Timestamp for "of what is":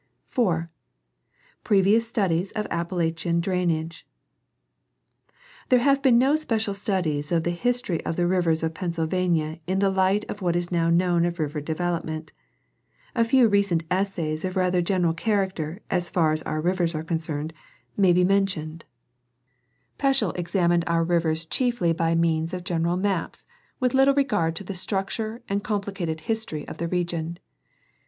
10.27-10.71